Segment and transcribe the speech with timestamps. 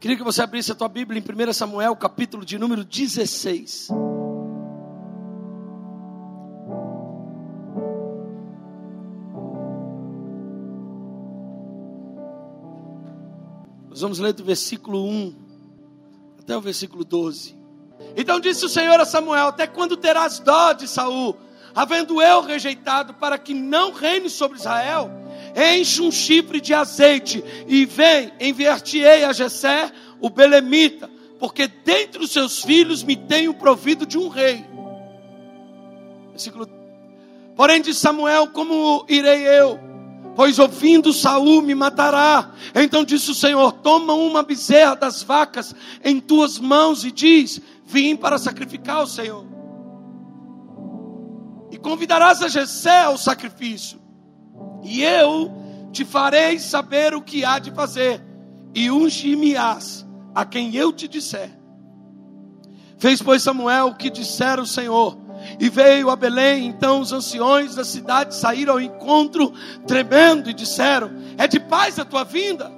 [0.00, 3.88] Queria que você abrisse a tua Bíblia em 1 Samuel, capítulo de número 16.
[13.90, 15.34] Nós vamos ler do versículo 1
[16.38, 17.58] até o versículo 12.
[18.16, 21.36] Então disse o Senhor a Samuel: Até quando terás dó de Saul,
[21.74, 25.17] havendo eu rejeitado para que não reine sobre Israel?
[25.58, 29.90] Enche um chifre de azeite e vem, enviar-te-ei a Jessé,
[30.20, 34.64] o belemita, porque dentre os seus filhos me tenho provido de um rei.
[36.30, 36.68] Versículo.
[37.56, 39.88] Porém de Samuel, como irei eu?
[40.38, 42.52] pois ouvindo Saul me matará.
[42.72, 48.14] Então disse o Senhor: Toma uma bezerra das vacas em tuas mãos e diz: Vim
[48.14, 49.44] para sacrificar o Senhor.
[51.72, 53.98] E convidarás a Jessé ao sacrifício.
[54.82, 55.50] E eu
[55.92, 58.22] te farei saber o que há de fazer,
[58.74, 61.50] e ungir-me-ás a quem eu te disser.
[62.98, 67.74] Fez, pois, Samuel o que dissera o Senhor e veio a Belém, então os anciões
[67.74, 69.52] da cidade saíram ao encontro,
[69.86, 72.70] tremendo, e disseram: É de paz a tua vinda?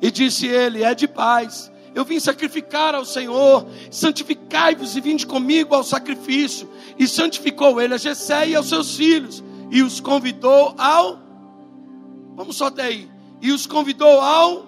[0.00, 1.70] E disse ele: É de paz.
[1.92, 6.70] Eu vim sacrificar ao Senhor, santificai-vos e vinde comigo ao sacrifício.
[6.96, 11.18] E santificou ele a Jessé e aos seus filhos, e os convidou ao.
[12.34, 13.10] Vamos só até aí.
[13.40, 14.66] E os convidou ao.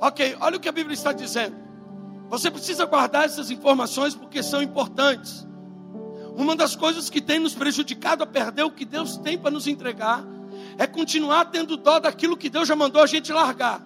[0.00, 1.56] Ok, olha o que a Bíblia está dizendo.
[2.28, 5.46] Você precisa guardar essas informações porque são importantes.
[6.36, 9.66] Uma das coisas que tem nos prejudicado a perder o que Deus tem para nos
[9.66, 10.24] entregar
[10.78, 13.80] é continuar tendo dó daquilo que Deus já mandou a gente largar.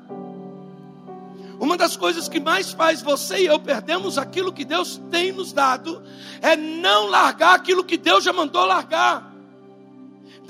[1.61, 5.53] Uma das coisas que mais faz você e eu perdermos aquilo que Deus tem nos
[5.53, 6.03] dado
[6.41, 9.30] é não largar aquilo que Deus já mandou largar.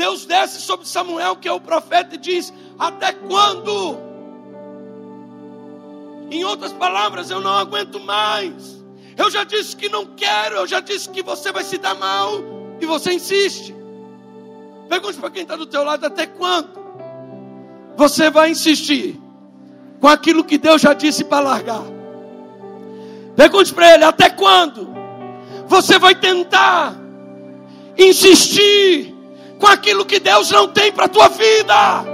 [0.01, 3.99] Deus desce sobre Samuel, que é o profeta, e diz: Até quando?
[6.31, 8.83] Em outras palavras, eu não aguento mais.
[9.15, 12.33] Eu já disse que não quero, eu já disse que você vai se dar mal
[12.81, 13.77] e você insiste.
[14.89, 16.81] Pergunte para quem está do teu lado até quando
[17.95, 19.21] você vai insistir
[20.01, 21.85] com aquilo que Deus já disse para largar.
[23.37, 24.89] Pergunte para ele até quando
[25.69, 26.97] você vai tentar
[27.99, 29.10] insistir
[29.61, 32.05] com aquilo que Deus não tem para a tua vida.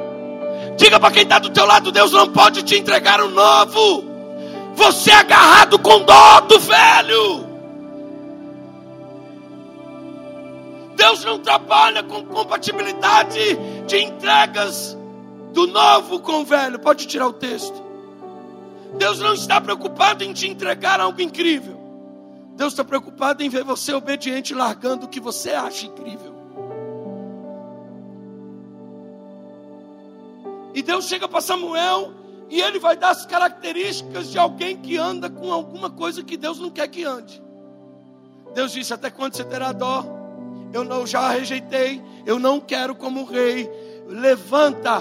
[0.77, 4.17] Diga para quem está do teu lado, Deus não pode te entregar um novo
[4.77, 7.47] você é agarrado com dó do velho.
[10.95, 13.41] Deus não trabalha com compatibilidade
[13.87, 14.97] de entregas
[15.55, 16.79] do novo com o velho.
[16.79, 17.83] Pode tirar o texto.
[18.99, 21.81] Deus não está preocupado em te entregar algo incrível.
[22.55, 26.36] Deus está preocupado em ver você obediente largando o que você acha incrível.
[30.77, 32.13] E Deus chega para Samuel
[32.51, 36.61] e ele vai dar as características de alguém que anda com alguma coisa que Deus
[36.61, 37.43] não quer que ande.
[38.55, 40.05] Deus disse: Até quando você terá dó?
[40.75, 43.71] Eu não já rejeitei, eu não quero como rei.
[44.07, 45.01] Levanta.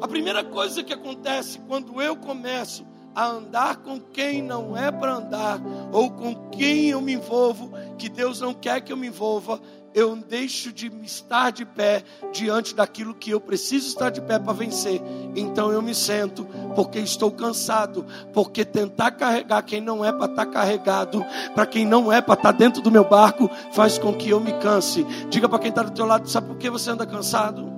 [0.00, 5.16] A primeira coisa que acontece quando eu começo a andar com quem não é para
[5.16, 5.60] andar,
[5.92, 9.60] ou com quem eu me envolvo, que Deus não quer que eu me envolva,
[9.94, 14.52] eu deixo de estar de pé diante daquilo que eu preciso estar de pé para
[14.52, 15.02] vencer.
[15.36, 20.46] Então eu me sento, porque estou cansado, porque tentar carregar quem não é para estar
[20.46, 24.40] carregado, para quem não é para estar dentro do meu barco, faz com que eu
[24.40, 25.04] me canse.
[25.28, 27.70] Diga para quem está do teu lado, sabe por que você anda cansado?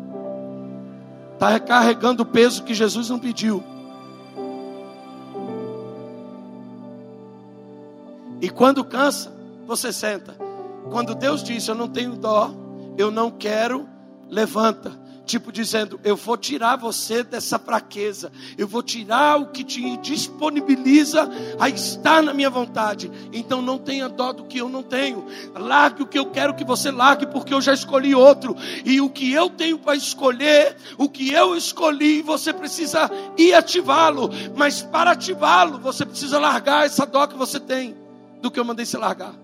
[1.34, 3.62] Está recarregando o peso que Jesus não pediu.
[8.40, 9.32] E quando cansa,
[9.66, 10.53] você senta.
[10.90, 12.52] Quando Deus disse: Eu não tenho dó,
[12.96, 13.88] eu não quero,
[14.28, 15.04] levanta.
[15.26, 21.30] Tipo dizendo: Eu vou tirar você dessa fraqueza, eu vou tirar o que te disponibiliza
[21.58, 23.10] a estar na minha vontade.
[23.32, 25.24] Então não tenha dó do que eu não tenho.
[25.54, 28.54] Largue o que eu quero que você largue, porque eu já escolhi outro.
[28.84, 34.28] E o que eu tenho para escolher, o que eu escolhi, você precisa ir ativá-lo.
[34.54, 37.96] Mas para ativá-lo, você precisa largar essa dó que você tem
[38.42, 39.43] do que eu mandei você largar.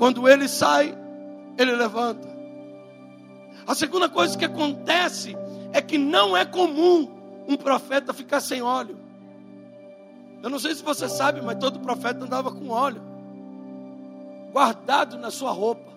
[0.00, 0.96] Quando ele sai,
[1.58, 2.26] ele levanta.
[3.66, 5.36] A segunda coisa que acontece
[5.74, 7.06] é que não é comum
[7.46, 8.98] um profeta ficar sem óleo.
[10.42, 13.02] Eu não sei se você sabe, mas todo profeta andava com óleo
[14.50, 15.92] guardado na sua roupa.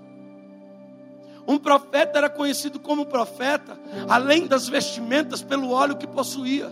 [1.47, 3.79] Um profeta era conhecido como profeta,
[4.09, 6.69] além das vestimentas, pelo óleo que possuía.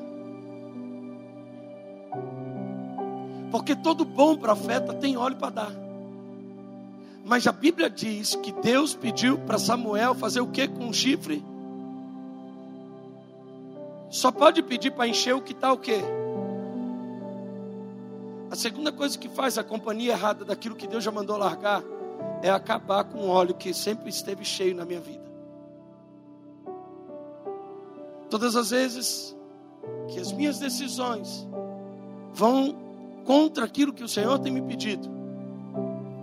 [3.50, 5.81] Porque todo bom profeta tem óleo para dar.
[7.24, 11.44] Mas a Bíblia diz que Deus pediu para Samuel fazer o que com o chifre?
[14.12, 16.02] só pode pedir para encher o que está o quê?
[18.52, 21.82] A segunda coisa que faz a companhia errada daquilo que Deus já mandou largar
[22.42, 25.24] é acabar com o óleo que sempre esteve cheio na minha vida.
[28.30, 29.36] Todas as vezes
[30.10, 31.48] que as minhas decisões
[32.34, 32.76] vão
[33.24, 35.10] contra aquilo que o Senhor tem me pedido,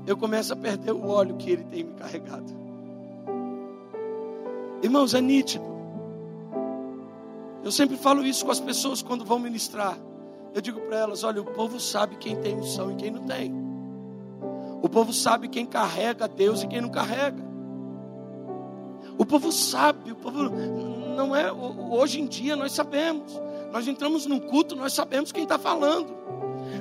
[0.08, 2.46] eu começo a perder o óleo que Ele tem me carregado.
[4.82, 5.66] Irmãos, é nítido.
[7.62, 9.98] Eu sempre falo isso com as pessoas quando vão ministrar.
[10.54, 13.52] Eu digo para elas: olha, o povo sabe quem tem unção e quem não tem.
[14.80, 17.46] O povo sabe quem carrega Deus e quem não carrega.
[19.18, 20.48] O povo sabe, o povo
[21.14, 21.52] não é.
[21.52, 23.38] Hoje em dia nós sabemos.
[23.70, 26.16] Nós entramos num culto, nós sabemos quem está falando.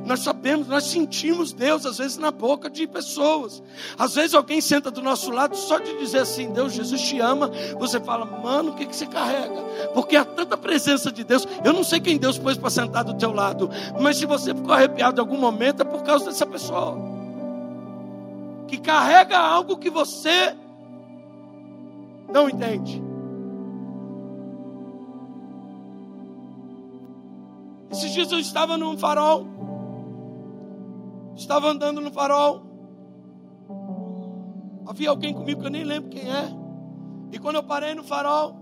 [0.06, 3.62] Nós sabemos, nós sentimos Deus às vezes na boca de pessoas.
[3.98, 7.52] Às vezes alguém senta do nosso lado só de dizer assim: Deus, Jesus te ama.
[7.80, 9.62] Você fala, mano, o que, que você carrega?
[9.94, 11.48] Porque há tanta presença de Deus.
[11.64, 13.70] Eu não sei quem Deus pôs para sentar do teu lado,
[14.00, 17.18] mas se você ficou arrepiado em algum momento é por causa dessa pessoa
[18.68, 20.56] que carrega algo que você
[22.30, 23.02] não entende.
[27.90, 29.48] Esses dias eu estava num farol.
[31.38, 32.66] Estava andando no farol.
[34.88, 36.50] Havia alguém comigo que eu nem lembro quem é.
[37.32, 38.56] E quando eu parei no farol,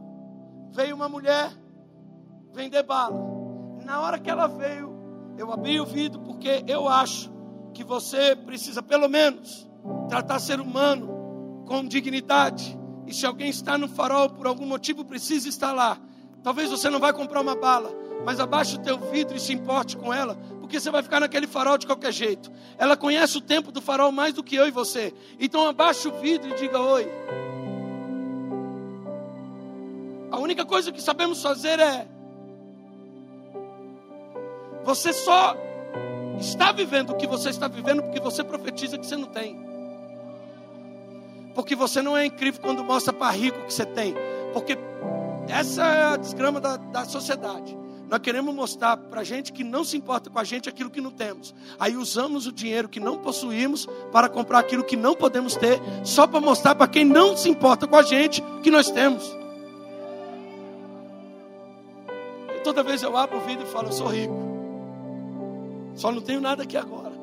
[0.74, 1.52] veio uma mulher
[2.54, 3.18] vender bala.
[3.86, 4.94] Na hora que ela veio,
[5.38, 7.32] eu abri o vidro porque eu acho
[7.74, 9.70] que você precisa pelo menos
[10.10, 12.78] tratar ser humano com dignidade.
[13.08, 15.98] E se alguém está no farol por algum motivo precisa estar lá.
[16.44, 17.90] Talvez você não vai comprar uma bala,
[18.26, 21.46] mas abaixe o teu vidro e se importe com ela, porque você vai ficar naquele
[21.46, 22.52] farol de qualquer jeito.
[22.76, 25.14] Ela conhece o tempo do farol mais do que eu e você.
[25.40, 27.08] Então abaixe o vidro e diga oi.
[30.32, 32.08] A única coisa que sabemos fazer é
[34.84, 35.56] você só
[36.40, 39.64] está vivendo o que você está vivendo porque você profetiza que você não tem.
[41.54, 44.16] Porque você não é incrível quando mostra para rico que você tem.
[44.52, 44.76] Porque
[45.48, 47.85] essa é a desgrama da, da sociedade.
[48.10, 51.10] Nós queremos mostrar para gente que não se importa com a gente aquilo que não
[51.10, 51.56] temos.
[51.80, 56.28] Aí usamos o dinheiro que não possuímos para comprar aquilo que não podemos ter, só
[56.28, 59.24] para mostrar para quem não se importa com a gente que nós temos.
[62.56, 64.36] E toda vez eu abro o vídeo e falo, eu sou rico.
[65.96, 67.16] Só não tenho nada aqui agora.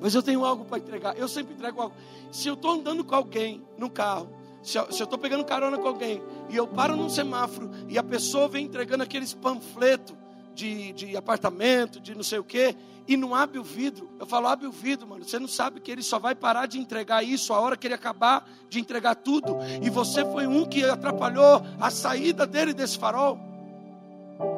[0.00, 1.18] Mas eu tenho algo para entregar.
[1.18, 1.94] Eu sempre entrego algo.
[2.30, 6.22] Se eu estou andando com alguém no carro se eu estou pegando carona com alguém
[6.48, 10.14] e eu paro num semáforo e a pessoa vem entregando aqueles panfletos
[10.54, 12.76] de, de apartamento, de não sei o quê,
[13.08, 15.24] e não abre o vidro, eu falo, abre o vidro, mano.
[15.24, 17.94] Você não sabe que ele só vai parar de entregar isso a hora que ele
[17.94, 19.56] acabar de entregar tudo.
[19.82, 23.38] E você foi um que atrapalhou a saída dele desse farol.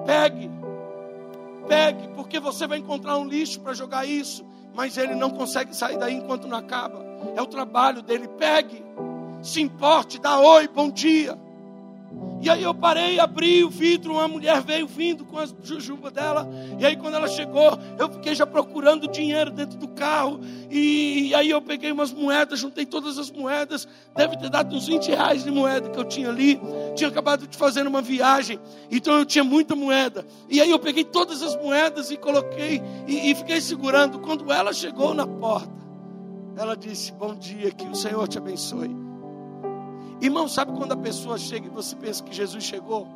[0.05, 0.51] Pegue,
[1.67, 4.45] pegue, porque você vai encontrar um lixo para jogar isso,
[4.75, 7.03] mas ele não consegue sair daí enquanto não acaba.
[7.35, 8.29] É o trabalho dele.
[8.29, 8.85] Pegue
[9.43, 11.37] se importe, dá oi, bom dia.
[12.41, 16.49] E aí eu parei, abri o vidro, uma mulher veio vindo com as jujubas dela.
[16.77, 20.41] E aí quando ela chegou, eu fiquei já procurando dinheiro dentro do carro.
[20.69, 23.87] E, e aí eu peguei umas moedas, juntei todas as moedas.
[24.17, 26.61] Deve ter dado uns 20 reais de moeda que eu tinha ali.
[26.97, 28.59] Tinha acabado de fazer uma viagem,
[28.91, 30.27] então eu tinha muita moeda.
[30.49, 34.19] E aí eu peguei todas as moedas e coloquei e, e fiquei segurando.
[34.19, 35.71] Quando ela chegou na porta,
[36.57, 39.02] ela disse: Bom dia, que o Senhor te abençoe.
[40.23, 43.09] Irmão, sabe quando a pessoa chega e você pensa que Jesus chegou?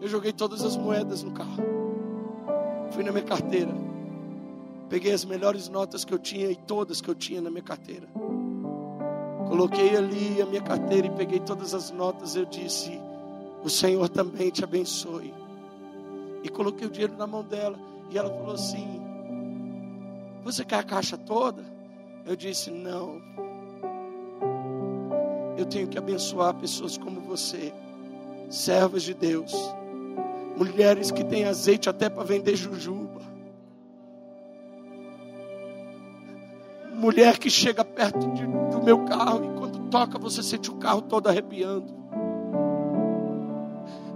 [0.00, 1.62] Eu joguei todas as moedas no carro.
[2.90, 3.72] Fui na minha carteira.
[4.88, 8.08] Peguei as melhores notas que eu tinha e todas que eu tinha na minha carteira.
[9.46, 12.34] Coloquei ali a minha carteira e peguei todas as notas.
[12.34, 13.00] Eu disse:
[13.62, 15.32] O Senhor também te abençoe.
[16.42, 17.78] E coloquei o dinheiro na mão dela.
[18.10, 19.00] E ela falou assim:
[20.42, 21.75] Você quer a caixa toda?
[22.26, 23.22] Eu disse: não.
[25.56, 27.72] Eu tenho que abençoar pessoas como você,
[28.50, 29.52] servas de Deus,
[30.56, 33.22] mulheres que têm azeite até para vender jujuba.
[36.92, 41.02] Mulher que chega perto de, do meu carro e quando toca você sente o carro
[41.02, 41.94] todo arrepiando.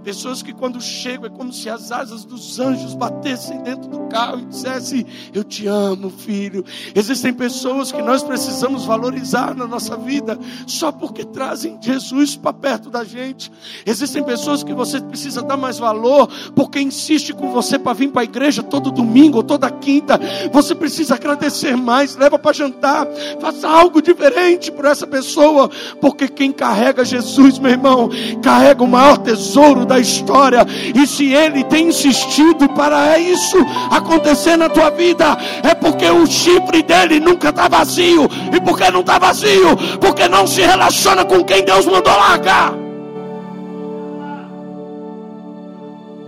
[0.03, 4.39] Pessoas que quando chegam é como se as asas dos anjos batessem dentro do carro
[4.39, 6.65] e dissessem: Eu te amo, filho.
[6.95, 12.89] Existem pessoas que nós precisamos valorizar na nossa vida só porque trazem Jesus para perto
[12.89, 13.51] da gente.
[13.85, 18.21] Existem pessoas que você precisa dar mais valor porque insiste com você para vir para
[18.21, 20.19] a igreja todo domingo ou toda quinta.
[20.51, 23.07] Você precisa agradecer mais, leva para jantar,
[23.39, 28.09] faça algo diferente por essa pessoa, porque quem carrega Jesus, meu irmão,
[28.41, 30.65] carrega o maior tesouro da história.
[30.95, 33.57] E se ele tem insistido para isso
[33.91, 38.29] acontecer na tua vida, é porque o chifre dele nunca está vazio.
[38.55, 39.75] E porque não está vazio?
[39.99, 42.73] Porque não se relaciona com quem Deus mandou largar.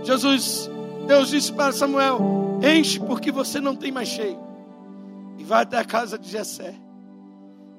[0.02, 0.70] Jesus,
[1.06, 4.38] Deus disse para Samuel: Enche, porque você não tem mais cheio.
[5.38, 6.74] E vai até a casa de Jessé.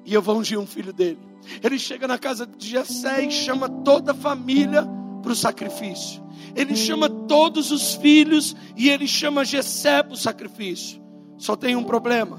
[0.04, 1.18] E eu vou ungir um filho dele.
[1.62, 4.95] Ele chega na casa de Jessé e chama toda a família
[5.26, 6.22] para o sacrifício.
[6.54, 11.02] Ele chama todos os filhos e ele chama Jessé para o sacrifício.
[11.36, 12.38] Só tem um problema.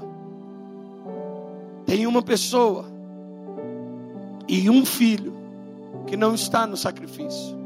[1.84, 2.90] Tem uma pessoa
[4.48, 5.36] e um filho
[6.06, 7.58] que não está no sacrifício.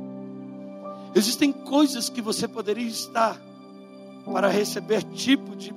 [1.14, 3.40] Existem coisas que você poderia estar
[4.24, 5.72] para receber tipo de,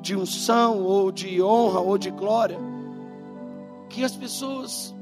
[0.00, 2.58] de unção, ou de honra, ou de glória,
[3.88, 4.94] que as pessoas,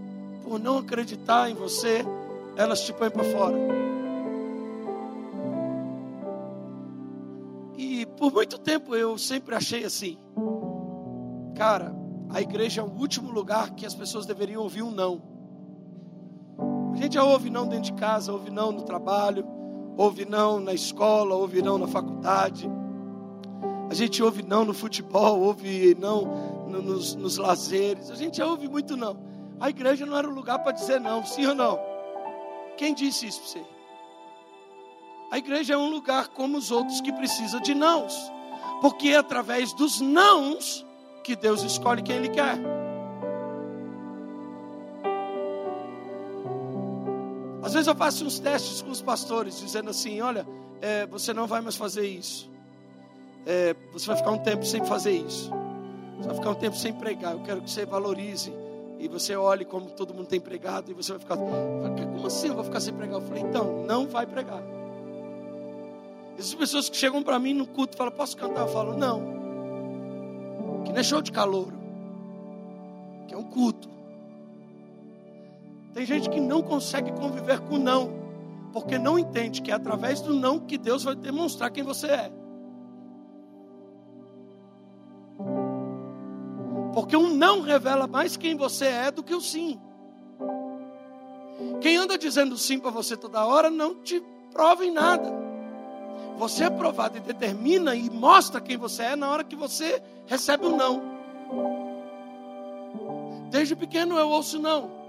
[0.42, 2.02] por não acreditar em você,
[2.56, 3.56] elas te põem para fora.
[7.76, 10.18] E por muito tempo eu sempre achei assim,
[11.56, 11.94] cara,
[12.30, 15.22] a igreja é o último lugar que as pessoas deveriam ouvir um não.
[16.92, 19.44] A gente já ouve não dentro de casa, ouve não no trabalho,
[19.96, 22.70] ouve não na escola, ouve não na faculdade.
[23.90, 26.24] A gente ouve não no futebol, ouve não
[26.68, 28.10] nos, nos lazeres.
[28.10, 29.16] A gente já ouve muito não.
[29.60, 31.91] A igreja não era o lugar para dizer não, sim ou não?
[32.76, 33.64] Quem disse isso para você?
[35.30, 38.14] A igreja é um lugar como os outros que precisa de nãos.
[38.80, 40.84] Porque é através dos nãos
[41.24, 42.58] que Deus escolhe quem Ele quer.
[47.62, 50.46] Às vezes eu faço uns testes com os pastores, dizendo assim: olha,
[50.82, 52.50] é, você não vai mais fazer isso.
[53.46, 55.50] É, você vai ficar um tempo sem fazer isso.
[56.18, 57.32] Você vai ficar um tempo sem pregar.
[57.32, 58.52] Eu quero que você valorize.
[59.02, 60.92] E você olhe como todo mundo tem pregado.
[60.92, 61.36] E você vai ficar.
[61.36, 63.16] Como assim eu vou ficar sem pregar?
[63.16, 64.62] Eu falei: então, não vai pregar.
[66.38, 68.60] Essas pessoas que chegam para mim no culto e falam: posso cantar?
[68.60, 70.82] Eu falo: não.
[70.84, 71.72] Que não é show de calor.
[73.26, 73.90] Que é um culto.
[75.92, 78.08] Tem gente que não consegue conviver com não,
[78.72, 82.32] porque não entende que é através do não que Deus vai demonstrar quem você é.
[86.94, 89.80] Porque um não revela mais quem você é do que o sim.
[91.80, 94.22] Quem anda dizendo sim para você toda hora não te
[94.52, 95.30] prova em nada.
[96.38, 100.66] Você é provado e determina e mostra quem você é na hora que você recebe
[100.66, 101.12] o um não.
[103.50, 105.01] Desde pequeno eu ouço não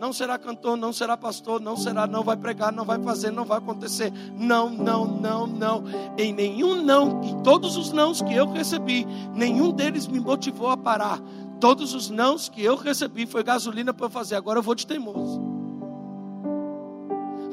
[0.00, 3.44] não será cantor, não será pastor, não será, não vai pregar, não vai fazer, não
[3.44, 4.10] vai acontecer.
[4.34, 5.84] Não, não, não, não.
[6.16, 10.76] Em nenhum não, em todos os nãos que eu recebi, nenhum deles me motivou a
[10.76, 11.20] parar.
[11.60, 14.36] Todos os nãos que eu recebi foi gasolina para eu fazer.
[14.36, 15.38] Agora eu vou de teimoso.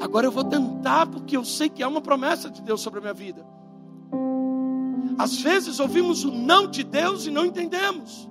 [0.00, 3.02] Agora eu vou tentar porque eu sei que há uma promessa de Deus sobre a
[3.02, 3.44] minha vida.
[5.18, 8.26] Às vezes ouvimos o não de Deus e não entendemos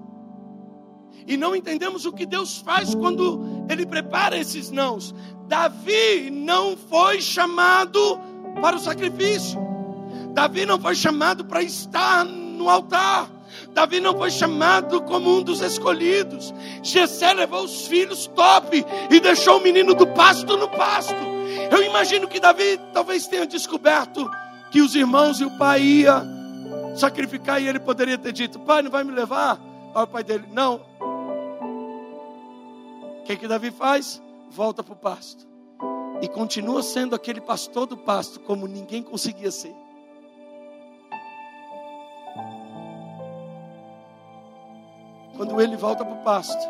[1.28, 5.14] e não entendemos o que Deus faz quando Ele prepara esses nãos.
[5.48, 8.20] Davi não foi chamado
[8.62, 9.60] para o sacrifício,
[10.34, 13.30] Davi não foi chamado para estar no altar.
[13.74, 16.54] Davi não foi chamado como um dos escolhidos.
[16.84, 21.16] Jessé levou os filhos top e deixou o menino do pasto no pasto.
[21.72, 24.30] Eu imagino que Davi talvez tenha descoberto
[24.72, 26.24] que os irmãos e o pai ia
[26.96, 29.60] sacrificar e ele poderia ter dito: "Pai, não vai me levar?"
[29.96, 30.82] Aí o pai dele: "Não,
[33.28, 34.22] que, que Davi faz?
[34.50, 35.46] Volta para o pasto.
[36.22, 39.76] E continua sendo aquele pastor do pasto, como ninguém conseguia ser.
[45.36, 46.68] Quando ele volta para o pasto,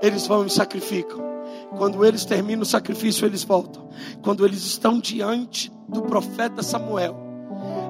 [0.00, 1.26] eles vão e sacrificam.
[1.76, 3.88] Quando eles terminam o sacrifício, eles voltam.
[4.22, 7.16] Quando eles estão diante do profeta Samuel,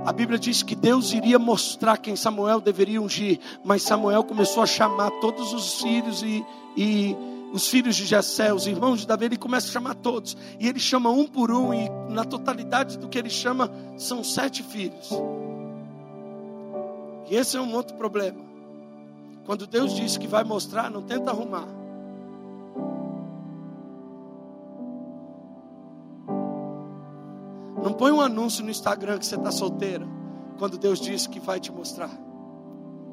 [0.07, 4.67] a Bíblia diz que Deus iria mostrar quem Samuel deveria ungir, mas Samuel começou a
[4.67, 6.43] chamar todos os filhos e,
[6.75, 7.14] e
[7.52, 10.37] os filhos de Jessé, os irmãos de Davi, ele começa a chamar todos.
[10.59, 14.62] E ele chama um por um, e na totalidade do que ele chama, são sete
[14.62, 15.11] filhos.
[17.31, 18.38] E esse é um outro problema.
[19.45, 21.67] Quando Deus diz que vai mostrar, não tenta arrumar.
[27.83, 30.07] Não põe um anúncio no Instagram que você está solteira,
[30.59, 32.11] quando Deus disse que vai te mostrar,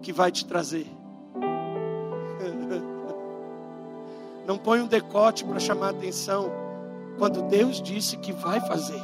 [0.02, 0.88] que vai te trazer.
[4.46, 6.52] Não põe um decote para chamar atenção,
[7.18, 9.02] quando Deus disse que vai fazer.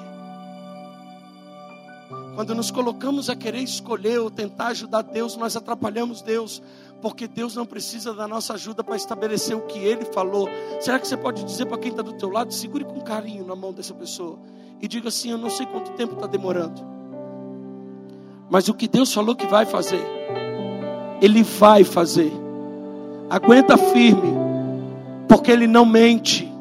[2.36, 6.62] Quando nos colocamos a querer escolher ou tentar ajudar Deus, nós atrapalhamos Deus,
[7.02, 10.48] porque Deus não precisa da nossa ajuda para estabelecer o que Ele falou.
[10.80, 13.56] Será que você pode dizer para quem está do teu lado, segure com carinho na
[13.56, 14.40] mão dessa pessoa
[14.82, 16.82] e diga assim: eu não sei quanto tempo está demorando,
[18.50, 20.04] mas o que Deus falou que vai fazer,
[21.22, 22.32] Ele vai fazer.
[23.30, 24.34] Aguenta firme,
[25.32, 26.52] porque Ele não mente,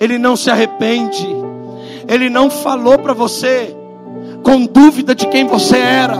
[0.00, 1.24] Ele não se arrepende,
[2.08, 3.76] Ele não falou para você
[4.42, 6.16] com dúvida de quem você era.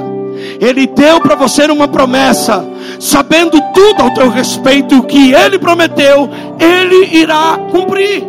[0.60, 2.64] Ele deu para você uma promessa,
[3.00, 6.28] sabendo tudo ao teu respeito, o que ele prometeu,
[6.60, 8.22] ele irá cumprir.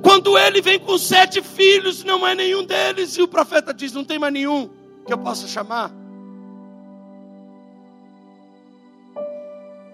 [0.00, 4.04] Quando ele vem com sete filhos, não é nenhum deles, e o profeta diz: Não
[4.04, 4.70] tem mais nenhum
[5.04, 5.90] que eu possa chamar.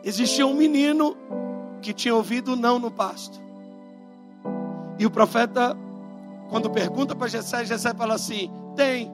[0.04, 1.16] Existia um menino
[1.80, 3.40] que tinha ouvido não no pasto,
[4.98, 5.76] e o profeta
[6.50, 9.10] quando pergunta para Jessé, Jessé fala assim: tem,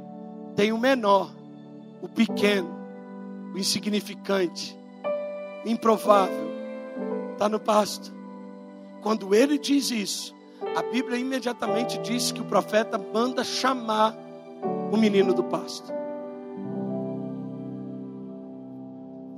[0.56, 1.30] tem o menor,
[2.00, 2.74] o pequeno,
[3.54, 4.76] o insignificante,
[5.64, 6.50] improvável,
[7.32, 8.12] está no pasto.
[9.02, 10.34] Quando ele diz isso,
[10.74, 14.16] a Bíblia imediatamente diz que o profeta manda chamar
[14.90, 15.92] o menino do pasto.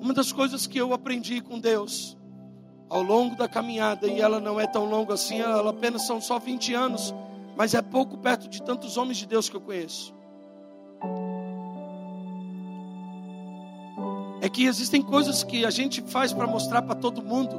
[0.01, 2.17] Uma das coisas que eu aprendi com Deus
[2.89, 6.39] ao longo da caminhada, e ela não é tão longa assim, ela apenas são só
[6.39, 7.15] 20 anos
[7.59, 10.15] mas é pouco perto de tantos homens de Deus que eu conheço.
[14.41, 17.59] É que existem coisas que a gente faz para mostrar para todo mundo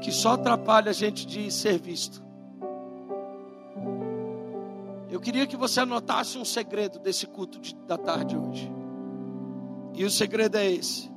[0.00, 2.22] que só atrapalha a gente de ser visto.
[5.10, 8.70] Eu queria que você anotasse um segredo desse culto de, da tarde hoje.
[9.92, 11.10] E o segredo é esse: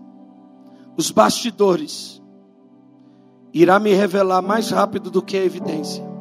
[0.98, 2.20] os bastidores
[3.56, 6.16] irá me revelar mais rápido do que a evidência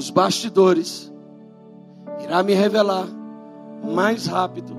[0.00, 1.12] os bastidores,
[2.20, 3.06] irá me revelar
[3.84, 4.74] mais rápido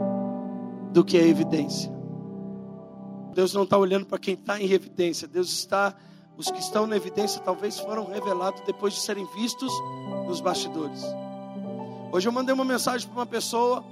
[0.92, 1.92] do que a evidência.
[3.36, 5.94] Deus não está olhando para quem está em evidência, Deus está,
[6.36, 9.72] os que estão na evidência talvez foram revelados depois de serem vistos
[10.26, 11.04] nos bastidores.
[12.12, 13.84] Hoje eu mandei uma mensagem para uma pessoa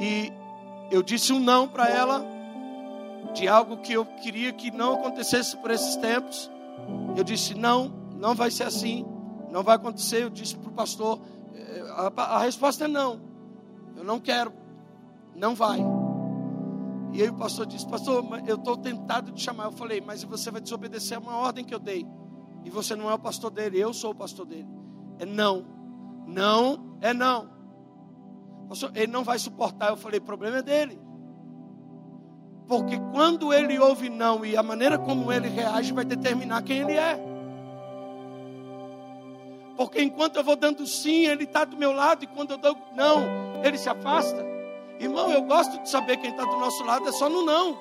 [0.00, 0.32] e
[0.88, 2.24] eu disse um não para ela
[3.32, 6.50] de algo que eu queria que não acontecesse por esses tempos.
[7.16, 9.06] Eu disse: não, não vai ser assim.
[9.50, 10.22] Não vai acontecer.
[10.22, 11.20] Eu disse para o pastor:
[11.54, 13.20] eh, a, a resposta é não.
[13.96, 14.52] Eu não quero.
[15.34, 15.80] Não vai.
[17.12, 19.64] E aí o pastor disse: Pastor, eu estou tentado de chamar.
[19.64, 22.06] Eu falei: Mas você vai desobedecer a uma ordem que eu dei.
[22.64, 24.68] E você não é o pastor dele, eu sou o pastor dele.
[25.18, 25.66] É não.
[26.26, 27.50] Não é não.
[28.94, 29.90] Ele não vai suportar.
[29.90, 31.09] Eu falei: problema é dele.
[32.70, 36.92] Porque quando ele ouve não e a maneira como ele reage vai determinar quem ele
[36.92, 37.18] é.
[39.76, 42.78] Porque enquanto eu vou dando sim, ele está do meu lado, e quando eu dou
[42.94, 43.24] não,
[43.64, 44.46] ele se afasta.
[45.00, 47.76] Irmão, eu gosto de saber quem está do nosso lado, é só no não.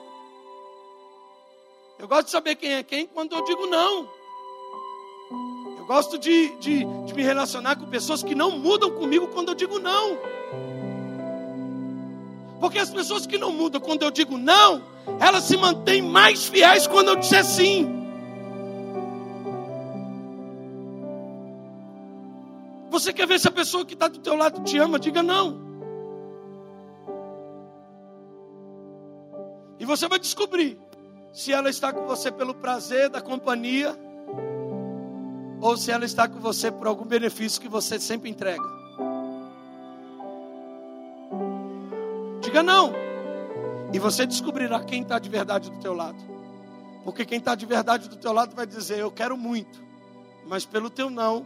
[2.00, 4.10] Eu gosto de saber quem é quem quando eu digo não.
[5.78, 9.56] Eu gosto de, de, de me relacionar com pessoas que não mudam comigo quando eu
[9.56, 10.18] digo não.
[12.60, 14.84] Porque as pessoas que não mudam quando eu digo não,
[15.20, 18.00] elas se mantêm mais fiéis quando eu disser sim.
[22.90, 25.00] Você quer ver se a pessoa que está do teu lado te ama?
[25.00, 25.58] Diga não.
[29.80, 30.78] E você vai descobrir
[31.32, 33.98] se ela está com você pelo prazer da companhia
[35.62, 38.79] ou se ela está com você por algum benefício que você sempre entrega.
[42.60, 42.94] Diga não.
[43.94, 46.18] E você descobrirá quem está de verdade do teu lado.
[47.04, 49.82] Porque quem está de verdade do teu lado vai dizer: Eu quero muito,
[50.48, 51.46] mas pelo teu não,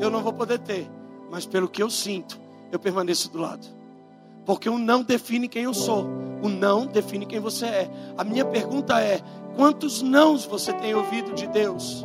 [0.00, 0.90] eu não vou poder ter,
[1.30, 2.40] mas pelo que eu sinto,
[2.72, 3.66] eu permaneço do lado.
[4.44, 6.04] Porque o não define quem eu sou,
[6.42, 7.90] o não define quem você é.
[8.18, 9.20] A minha pergunta é:
[9.54, 12.04] quantos nãos você tem ouvido de Deus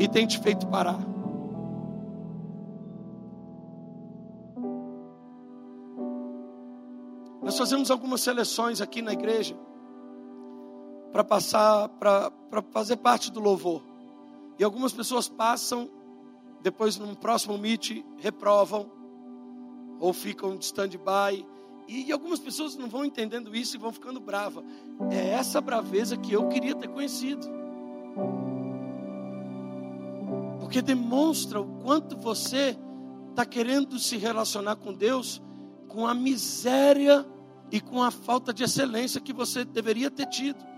[0.00, 1.09] e tem te feito parar?
[7.50, 9.58] Nós fazemos algumas seleções aqui na igreja
[11.10, 12.30] para passar, para
[12.70, 13.82] fazer parte do louvor.
[14.56, 15.90] E algumas pessoas passam
[16.62, 18.88] depois no próximo meet reprovam
[19.98, 21.44] ou ficam de stand-by.
[21.88, 24.62] E algumas pessoas não vão entendendo isso e vão ficando bravas.
[25.10, 27.48] É essa braveza que eu queria ter conhecido.
[30.60, 32.78] Porque demonstra o quanto você
[33.30, 35.42] está querendo se relacionar com Deus
[35.88, 37.26] com a miséria
[37.70, 40.70] e com a falta de excelência que você deveria ter tido.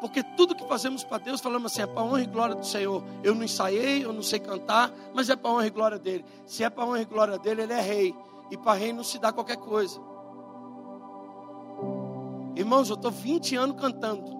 [0.00, 3.02] Porque tudo que fazemos para Deus, falamos assim, é para honra e glória do Senhor.
[3.22, 6.24] Eu não ensaiei, eu não sei cantar, mas é para honra e glória dele.
[6.46, 8.14] Se é para honra e glória dele, ele é rei.
[8.50, 10.00] E para rei não se dá qualquer coisa.
[12.54, 14.38] Irmãos, eu estou 20 anos cantando.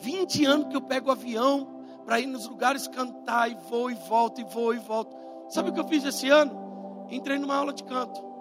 [0.00, 3.94] 20 anos que eu pego o avião para ir nos lugares cantar e vou e
[3.94, 5.16] volto, e vou e volto.
[5.48, 7.06] Sabe o que eu fiz esse ano?
[7.10, 8.35] Entrei numa aula de canto.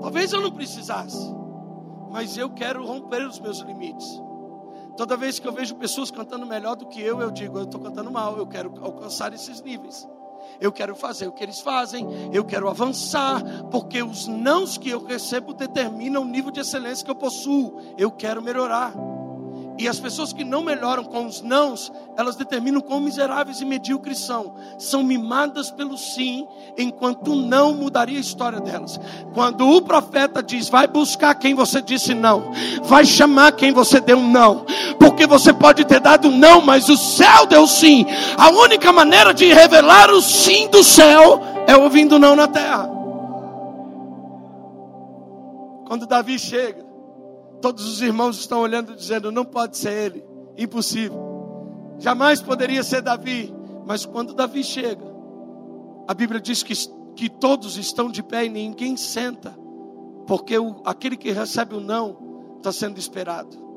[0.00, 1.34] Talvez eu não precisasse,
[2.10, 4.06] mas eu quero romper os meus limites.
[4.96, 7.80] Toda vez que eu vejo pessoas cantando melhor do que eu, eu digo, eu estou
[7.80, 10.06] cantando mal, eu quero alcançar esses níveis.
[10.60, 15.04] Eu quero fazer o que eles fazem, eu quero avançar, porque os nãos que eu
[15.04, 17.80] recebo determinam o nível de excelência que eu possuo.
[17.96, 18.92] Eu quero melhorar.
[19.78, 24.18] E as pessoas que não melhoram com os nãos, elas determinam quão miseráveis e medíocres
[24.18, 24.56] são.
[24.76, 28.98] São mimadas pelo sim, enquanto não mudaria a história delas.
[29.32, 32.50] Quando o profeta diz, vai buscar quem você disse não,
[32.82, 34.66] vai chamar quem você deu não,
[34.98, 38.04] porque você pode ter dado não, mas o céu deu sim.
[38.36, 42.90] A única maneira de revelar o sim do céu é ouvindo não na terra.
[45.86, 46.87] Quando Davi chega,
[47.60, 50.24] Todos os irmãos estão olhando dizendo: não pode ser ele,
[50.56, 51.96] impossível.
[51.98, 53.54] Jamais poderia ser Davi.
[53.86, 55.04] Mas quando Davi chega,
[56.06, 56.74] a Bíblia diz que,
[57.16, 59.58] que todos estão de pé e ninguém senta,
[60.26, 63.68] porque o, aquele que recebe o não está sendo esperado.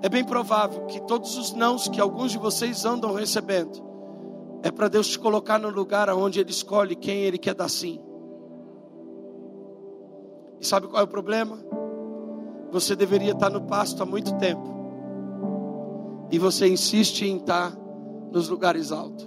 [0.00, 3.82] É bem provável que todos os nãos que alguns de vocês andam recebendo,
[4.62, 8.00] é para Deus te colocar no lugar onde Ele escolhe quem Ele quer dar sim.
[10.60, 11.58] E sabe qual é o problema?
[12.72, 14.76] Você deveria estar no pasto há muito tempo.
[16.30, 17.74] E você insiste em estar
[18.30, 19.26] nos lugares altos.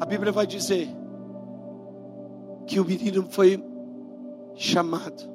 [0.00, 0.88] A Bíblia vai dizer
[2.66, 3.62] que o menino foi
[4.54, 5.32] chamado.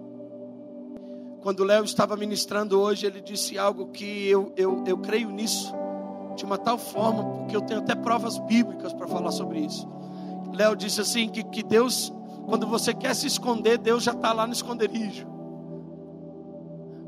[1.42, 5.74] Quando Léo estava ministrando hoje, ele disse algo que eu, eu, eu creio nisso
[6.40, 9.88] de uma tal forma, porque eu tenho até provas bíblicas para falar sobre isso.
[10.54, 12.12] Léo disse assim: que, que Deus,
[12.46, 15.28] quando você quer se esconder, Deus já está lá no esconderijo.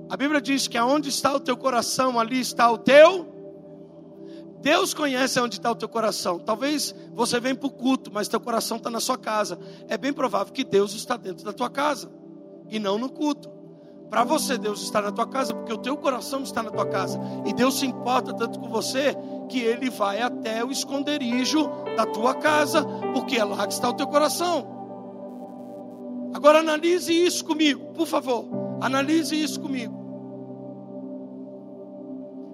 [0.10, 3.32] A Bíblia diz que aonde está o teu coração, ali está o teu.
[4.60, 6.38] Deus conhece onde está o teu coração.
[6.38, 9.58] Talvez você venha para o culto, mas teu coração está na sua casa.
[9.88, 12.12] É bem provável que Deus está dentro da tua casa
[12.70, 13.50] e não no culto.
[14.12, 17.18] Para você, Deus está na tua casa, porque o teu coração está na tua casa.
[17.46, 19.16] E Deus se importa tanto com você
[19.48, 23.94] que Ele vai até o esconderijo da tua casa, porque é lá que está o
[23.94, 24.68] teu coração.
[26.34, 28.46] Agora analise isso comigo, por favor.
[28.82, 30.02] Analise isso comigo.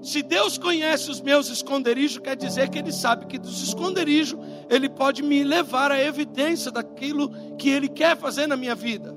[0.03, 4.39] Se Deus conhece os meus esconderijos, quer dizer que Ele sabe que dos esconderijos
[4.69, 9.16] Ele pode me levar à evidência daquilo que Ele quer fazer na minha vida.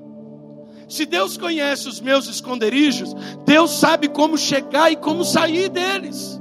[0.91, 6.37] Se Deus conhece os meus esconderijos, Deus sabe como chegar e como sair deles.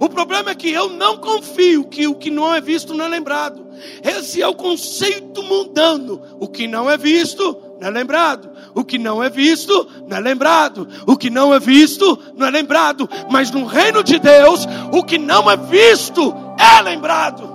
[0.00, 3.08] O problema é que eu não confio que o que não é visto não é
[3.08, 3.66] lembrado.
[4.02, 6.22] Esse é o conceito mundano.
[6.40, 8.50] O que não é visto não é lembrado.
[8.74, 10.88] O que não é visto não é lembrado.
[11.06, 13.06] O que não é visto não é lembrado.
[13.30, 17.46] Mas no reino de Deus, o que não é visto é lembrado.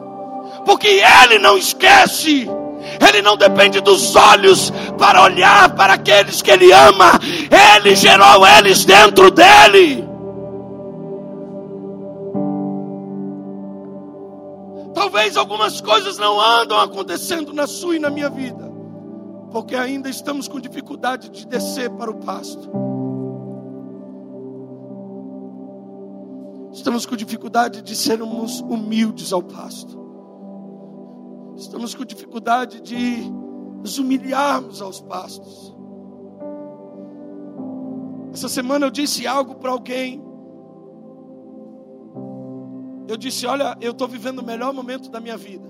[0.64, 2.48] Porque Ele não esquece.
[3.08, 7.12] Ele não depende dos olhos para olhar para aqueles que Ele ama,
[7.76, 10.08] Ele gerou eles dentro dele.
[14.93, 18.71] Talvez algumas coisas não andam acontecendo na sua e na minha vida,
[19.52, 22.69] porque ainda estamos com dificuldade de descer para o pasto.
[26.73, 30.07] Estamos com dificuldade de sermos humildes ao pasto.
[31.58, 33.17] Estamos com dificuldade de
[33.82, 35.76] nos humilharmos aos pastos.
[38.32, 40.24] Essa semana eu disse algo para alguém.
[43.08, 45.67] Eu disse: Olha, eu estou vivendo o melhor momento da minha vida.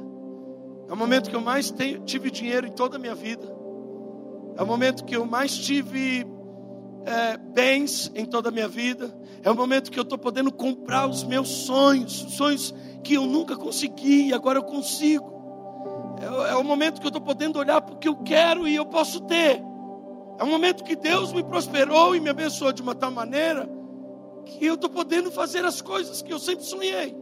[0.89, 3.45] É o momento que eu mais tenho, tive dinheiro em toda a minha vida.
[4.57, 6.25] É o momento que eu mais tive
[7.05, 9.17] é, bens em toda a minha vida.
[9.41, 13.55] É o momento que eu estou podendo comprar os meus sonhos, sonhos que eu nunca
[13.55, 15.36] consegui agora eu consigo.
[16.19, 18.75] É, é o momento que eu estou podendo olhar para o que eu quero e
[18.75, 19.61] eu posso ter.
[20.39, 23.67] É um momento que Deus me prosperou e me abençoou de uma tal maneira
[24.45, 27.15] que eu estou podendo fazer as coisas que eu sempre sonhei.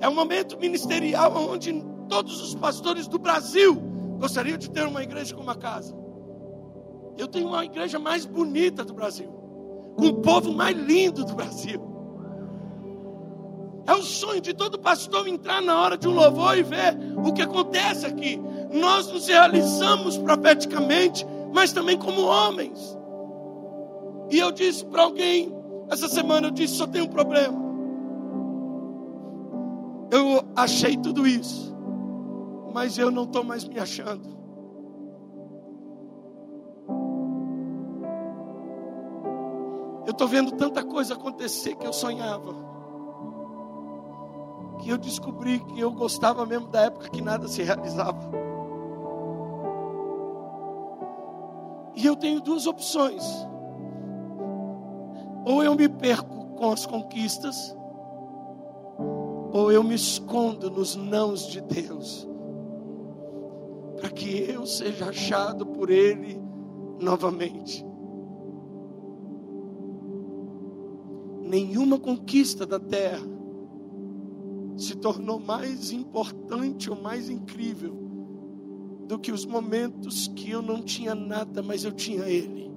[0.00, 3.74] É um momento ministerial onde todos os pastores do Brasil
[4.18, 5.94] gostariam de ter uma igreja como a casa.
[7.16, 9.28] Eu tenho uma igreja mais bonita do Brasil,
[9.96, 11.97] com o povo mais lindo do Brasil.
[13.88, 17.32] É o sonho de todo pastor entrar na hora de um louvor e ver o
[17.32, 18.38] que acontece aqui.
[18.70, 22.78] Nós nos realizamos profeticamente, mas também como homens.
[24.30, 25.50] E eu disse para alguém,
[25.88, 27.58] essa semana eu disse: só tem um problema.
[30.10, 31.74] Eu achei tudo isso,
[32.74, 34.36] mas eu não estou mais me achando.
[40.04, 42.77] Eu estou vendo tanta coisa acontecer que eu sonhava.
[44.78, 48.30] Que eu descobri que eu gostava mesmo da época que nada se realizava.
[51.96, 53.24] E eu tenho duas opções.
[55.44, 57.76] Ou eu me perco com as conquistas,
[59.52, 62.28] ou eu me escondo nos nãos de Deus,
[63.96, 66.40] para que eu seja achado por Ele
[67.00, 67.88] novamente.
[71.48, 73.26] nenhuma conquista da terra
[74.78, 77.98] se tornou mais importante ou mais incrível
[79.06, 82.70] do que os momentos que eu não tinha nada, mas eu tinha Ele.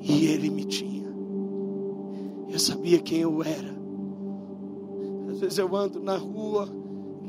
[0.00, 1.08] E Ele me tinha.
[2.48, 3.74] Eu sabia quem eu era.
[5.30, 6.68] Às vezes eu ando na rua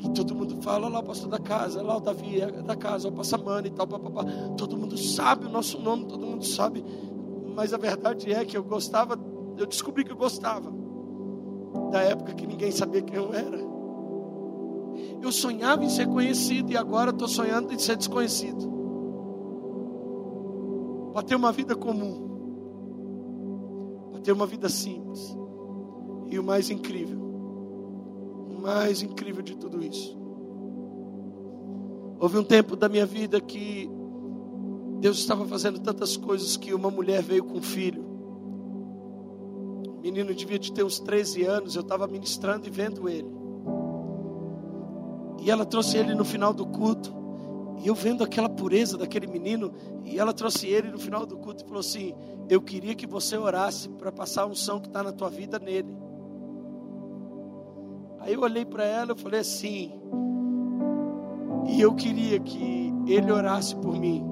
[0.04, 3.08] e todo mundo fala, lá o pastor da casa, lá o Davi é da casa,
[3.08, 4.26] o passamano e tal, papapá.
[4.58, 6.84] todo mundo sabe o nosso nome, todo mundo sabe.
[7.56, 9.18] Mas a verdade é que eu gostava
[9.58, 10.70] eu descobri que eu gostava
[11.92, 13.58] da época que ninguém sabia quem eu era.
[15.22, 18.74] Eu sonhava em ser conhecido e agora estou sonhando em ser desconhecido.
[21.14, 22.30] Para ter uma vida comum,
[24.12, 25.36] para ter uma vida simples.
[26.28, 30.18] E o mais incrível, o mais incrível de tudo isso.
[32.20, 33.90] Houve um tempo da minha vida que
[35.00, 38.05] Deus estava fazendo tantas coisas que uma mulher veio com um filho
[40.06, 43.28] menino devia de ter uns 13 anos, eu estava ministrando e vendo ele.
[45.42, 47.12] E ela trouxe ele no final do culto.
[47.84, 51.64] E eu vendo aquela pureza daquele menino, e ela trouxe ele no final do culto
[51.64, 52.14] e falou assim:
[52.48, 55.98] Eu queria que você orasse para passar a unção que está na tua vida nele.
[58.20, 59.92] Aí eu olhei para ela e falei assim:
[61.68, 64.24] E eu queria que ele orasse por mim,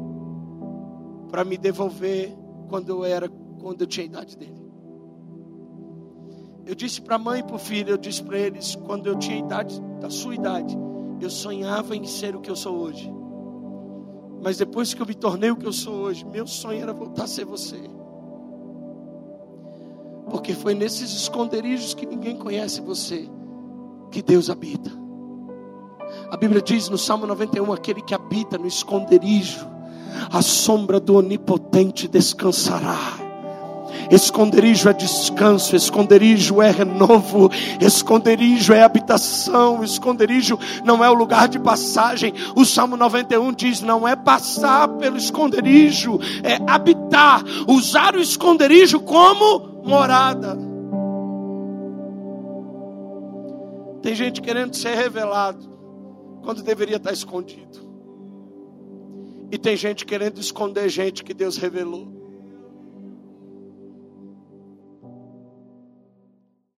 [1.30, 2.32] para me devolver
[2.70, 3.28] quando eu era,
[3.60, 4.63] quando eu tinha a idade dele.
[6.66, 9.18] Eu disse para a mãe e para o filho, eu disse para eles, quando eu
[9.18, 10.78] tinha idade, da sua idade,
[11.20, 13.12] eu sonhava em ser o que eu sou hoje.
[14.42, 17.24] Mas depois que eu me tornei o que eu sou hoje, meu sonho era voltar
[17.24, 17.80] a ser você.
[20.30, 23.30] Porque foi nesses esconderijos que ninguém conhece você
[24.12, 24.92] que Deus habita.
[26.30, 29.68] A Bíblia diz no Salmo 91: aquele que habita no esconderijo,
[30.32, 33.13] a sombra do Onipotente descansará.
[34.12, 41.60] Esconderijo é descanso, esconderijo é renovo, esconderijo é habitação, esconderijo não é o lugar de
[41.60, 42.34] passagem.
[42.56, 49.84] O Salmo 91 diz: não é passar pelo esconderijo, é habitar, usar o esconderijo como
[49.84, 50.58] morada.
[54.02, 55.72] Tem gente querendo ser revelado
[56.44, 57.82] quando deveria estar escondido.
[59.50, 62.23] E tem gente querendo esconder gente que Deus revelou.